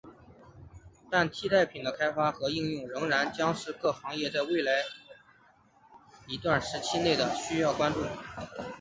[1.11, 4.81] 但替代品的开发和应用仍然将是各行业在未来
[6.27, 8.17] 一段时期内需要关注的问
[8.47, 8.63] 题。